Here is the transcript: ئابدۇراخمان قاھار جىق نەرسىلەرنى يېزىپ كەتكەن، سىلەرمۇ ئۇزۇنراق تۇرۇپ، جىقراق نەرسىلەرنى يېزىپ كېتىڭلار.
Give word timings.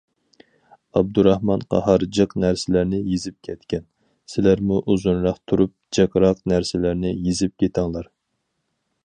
ئابدۇراخمان 0.99 1.65
قاھار 1.73 2.05
جىق 2.17 2.33
نەرسىلەرنى 2.43 3.01
يېزىپ 3.11 3.37
كەتكەن، 3.49 3.85
سىلەرمۇ 4.37 4.81
ئۇزۇنراق 4.95 5.39
تۇرۇپ، 5.53 5.77
جىقراق 5.99 6.43
نەرسىلەرنى 6.55 7.15
يېزىپ 7.29 7.57
كېتىڭلار. 7.65 8.11